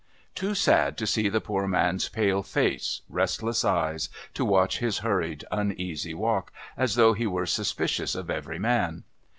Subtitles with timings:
[0.33, 5.45] Too sad to see the poor man's pale face, restless eyes, to watch his hurried,
[5.51, 9.03] uneasy walk, as though he were suspicious of every man.